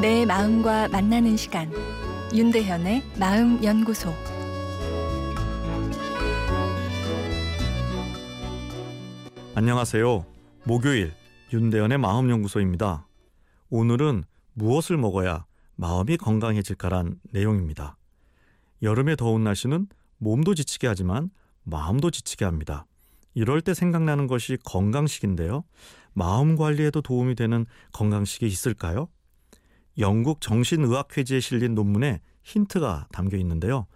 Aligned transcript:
내 0.00 0.24
마음과 0.24 0.88
만나는 0.88 1.36
시간 1.36 1.70
윤대현의 2.34 3.02
마음 3.18 3.62
연구소 3.62 4.14
안녕하세요. 9.54 10.24
목요일 10.64 11.12
윤대현의 11.52 11.98
마음 11.98 12.30
연구소입니다. 12.30 13.06
오늘은 13.68 14.24
무엇을 14.54 14.96
먹어야 14.96 15.44
마음이 15.76 16.16
건강해질까란 16.16 17.20
내용입니다. 17.32 17.98
여름의 18.82 19.16
더운 19.16 19.44
날씨는 19.44 19.86
몸도 20.16 20.54
지치게 20.54 20.86
하지만 20.86 21.28
마음도 21.62 22.10
지치게 22.10 22.46
합니다. 22.46 22.86
이럴 23.34 23.60
때 23.60 23.74
생각나는 23.74 24.28
것이 24.28 24.56
건강식인데요. 24.64 25.62
마음 26.14 26.56
관리에도 26.56 27.02
도움이 27.02 27.34
되는 27.34 27.66
건강식이 27.92 28.46
있을까요? 28.46 29.08
영국 30.00 30.40
정신의학회지에 30.40 31.40
실린 31.40 31.74
논문에 31.74 32.20
힌트가 32.42 33.08
담겨 33.12 33.36
있는데요. 33.36 33.86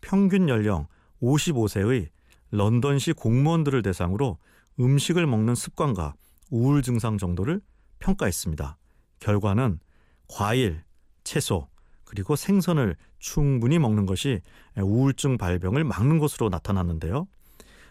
평균 0.00 0.48
연령 0.48 0.86
55세의 1.22 2.08
런던시 2.50 3.12
공무원들을 3.12 3.82
대상으로 3.82 4.38
음식을 4.78 5.26
먹는 5.26 5.54
습관과 5.54 6.14
우울 6.50 6.82
증상 6.82 7.18
정도를 7.18 7.60
평가했습니다. 7.98 8.76
결과는 9.20 9.78
과일, 10.28 10.82
채소, 11.24 11.68
그리고 12.04 12.36
생선을 12.36 12.96
충분히 13.18 13.78
먹는 13.78 14.06
것이 14.06 14.40
우울증 14.76 15.38
발병을 15.38 15.84
막는 15.84 16.18
것으로 16.18 16.48
나타났는데요. 16.48 17.26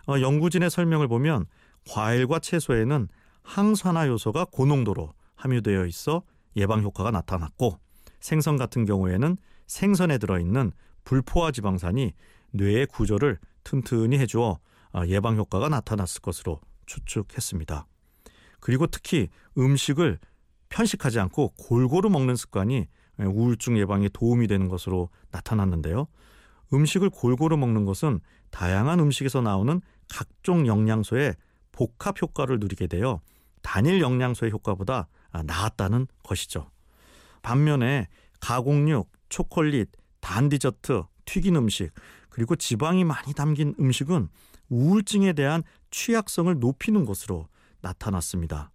어, 0.08 0.22
연구진의 0.22 0.70
설명을 0.70 1.08
보면 1.08 1.46
과일과 1.90 2.40
채소에는 2.40 3.08
항산화 3.42 4.08
요소가 4.08 4.46
고농도로 4.46 5.14
함유되어 5.36 5.86
있어 5.88 6.22
예방 6.56 6.82
효과가 6.82 7.12
나타났고 7.12 7.80
생선 8.20 8.58
같은 8.58 8.86
경우에는 8.86 9.38
생선에 9.68 10.18
들어있는 10.18 10.72
불포화 11.04 11.52
지방산이 11.52 12.14
뇌의 12.52 12.88
구조를 12.88 13.40
튼튼히 13.64 14.18
해주어 14.20 14.60
어, 14.94 15.02
예방 15.08 15.36
효과가 15.38 15.70
나타났을 15.70 16.22
것으로 16.22 16.60
추측했습니다. 16.86 17.88
그리고 18.60 18.88
특히 18.88 19.30
음식을 19.58 20.20
편식하지 20.70 21.20
않고 21.20 21.54
골고루 21.58 22.10
먹는 22.10 22.36
습관이 22.36 22.88
우울증 23.20 23.78
예방에 23.78 24.10
도움이 24.10 24.48
되는 24.48 24.68
것으로 24.68 25.10
나타났는데요. 25.32 26.08
음식을 26.74 27.10
골고루 27.10 27.58
먹는 27.58 27.86
것은 27.86 28.20
다양한 28.52 29.00
음식에서 29.00 29.42
나오는 29.42 29.82
각종 30.10 30.68
영양소의 30.68 31.36
복합 31.72 32.22
효과를 32.22 32.60
누리게 32.60 32.88
되어 32.88 33.22
단일 33.64 34.02
영양소의 34.02 34.52
효과보다 34.52 35.08
나았다는 35.32 36.06
것이죠. 36.22 36.70
반면에 37.42 38.08
가공육, 38.40 39.12
초콜릿, 39.30 39.90
단 40.20 40.50
디저트, 40.50 41.04
튀긴 41.26 41.56
음식, 41.56 41.92
그리고 42.30 42.56
지방이 42.56 43.04
많이 43.04 43.34
담긴 43.34 43.74
음식은 43.80 44.28
우울증에 44.70 45.34
대한 45.34 45.64
취약성을 45.90 46.60
높이는 46.60 47.06
것으로 47.06 47.48
나타났습니다. 47.82 48.72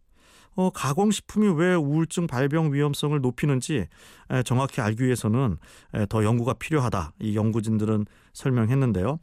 어, 0.55 0.71
가공식품이 0.71 1.49
왜 1.61 1.75
우울증 1.75 2.27
발병 2.27 2.73
위험성을 2.73 3.21
높이는지 3.21 3.87
에, 4.31 4.43
정확히 4.43 4.81
알기 4.81 5.05
위해서는 5.05 5.57
에, 5.95 6.07
더 6.07 6.25
연구가 6.25 6.55
필요하다. 6.55 7.13
이 7.21 7.37
연구진들은 7.37 8.07
설명했는데요. 8.33 9.21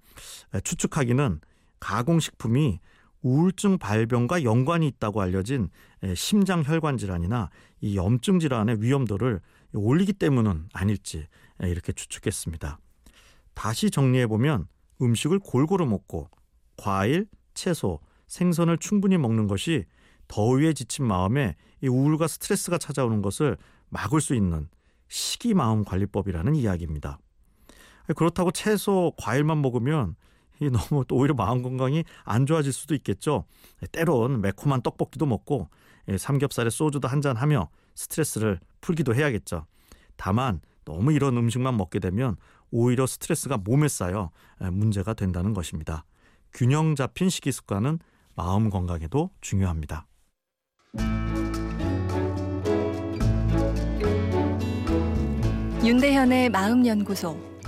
에, 0.53 0.61
추측하기는 0.61 1.41
가공식품이 1.81 2.79
우울증 3.25 3.79
발병과 3.79 4.43
연관이 4.43 4.87
있다고 4.87 5.19
알려진 5.19 5.69
심장 6.15 6.61
혈관 6.63 6.97
질환이나 6.97 7.49
이 7.81 7.97
염증 7.97 8.37
질환의 8.39 8.83
위험도를 8.83 9.41
올리기 9.73 10.13
때문은 10.13 10.69
아닐지 10.73 11.25
이렇게 11.61 11.91
추측했습니다. 11.91 12.77
다시 13.55 13.89
정리해 13.89 14.27
보면 14.27 14.67
음식을 15.01 15.39
골고루 15.39 15.87
먹고 15.87 16.29
과일, 16.77 17.27
채소, 17.55 17.99
생선을 18.27 18.77
충분히 18.77 19.17
먹는 19.17 19.47
것이 19.47 19.85
더위에 20.27 20.73
지친 20.73 21.05
마음에 21.05 21.55
이 21.81 21.87
우울과 21.87 22.27
스트레스가 22.27 22.77
찾아오는 22.77 23.23
것을 23.23 23.57
막을 23.89 24.21
수 24.21 24.35
있는 24.35 24.69
식이 25.07 25.55
마음 25.55 25.83
관리법이라는 25.83 26.53
이야기입니다. 26.53 27.17
그렇다고 28.15 28.51
채소, 28.51 29.13
과일만 29.17 29.63
먹으면 29.63 30.15
이 30.59 30.69
너무 30.69 31.03
또 31.07 31.15
오히려 31.15 31.33
마음 31.33 31.61
건강이 31.61 32.03
안 32.23 32.45
좋아질 32.45 32.71
수도 32.71 32.95
있겠죠. 32.95 33.45
때론 33.91 34.41
매콤한 34.41 34.81
떡볶이도 34.81 35.25
먹고 35.25 35.69
삼겹살에 36.17 36.69
소주도 36.69 37.07
한 37.07 37.21
잔 37.21 37.35
하며 37.35 37.69
스트레스를 37.95 38.59
풀기도 38.81 39.15
해야겠죠. 39.15 39.65
다만 40.15 40.61
너무 40.85 41.11
이런 41.13 41.35
음식만 41.37 41.75
먹게 41.77 41.99
되면 41.99 42.37
오히려 42.71 43.07
스트레스가 43.07 43.57
몸에 43.57 43.87
쌓여 43.87 44.31
문제가 44.59 45.13
된다는 45.13 45.53
것입니다. 45.53 46.05
균형 46.53 46.95
잡힌 46.95 47.29
식이 47.29 47.51
습관은 47.51 47.99
마음 48.35 48.69
건강에도 48.69 49.29
중요합니다. 49.41 50.07
윤대현의 55.83 56.49
마음연구소 56.49 57.54